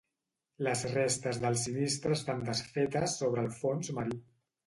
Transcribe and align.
Les 0.67 0.79
restes 0.93 1.39
del 1.43 1.57
sinistre 1.65 2.15
estan 2.19 2.41
desfetes 2.49 3.17
sobre 3.23 3.43
el 3.45 3.51
fons 3.61 3.93
marí. 3.99 4.19